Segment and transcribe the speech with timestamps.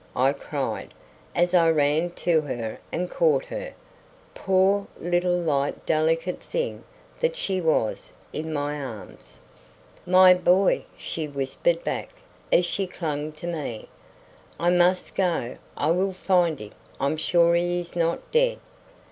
[0.15, 0.95] I cried,
[1.35, 3.75] as I ran to her and caught her
[4.33, 6.83] poor, little, light, delicate thing
[7.19, 9.41] that she was in my arms.
[10.07, 12.09] "My boy!" she whispered back,
[12.51, 13.89] as she clung to me.
[14.59, 15.55] "I must go.
[15.77, 16.71] I will find him.
[16.99, 18.57] I'm sure he is not dead."